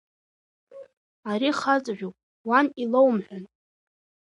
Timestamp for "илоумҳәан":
2.83-3.43